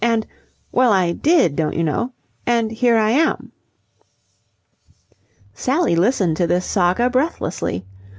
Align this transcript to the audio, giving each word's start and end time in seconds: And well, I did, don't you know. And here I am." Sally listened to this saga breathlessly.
And 0.03 0.25
well, 0.71 0.91
I 0.91 1.11
did, 1.11 1.55
don't 1.55 1.75
you 1.75 1.83
know. 1.83 2.13
And 2.47 2.71
here 2.71 2.97
I 2.97 3.11
am." 3.11 3.51
Sally 5.53 5.95
listened 5.95 6.37
to 6.37 6.47
this 6.47 6.65
saga 6.65 7.07
breathlessly. 7.07 7.85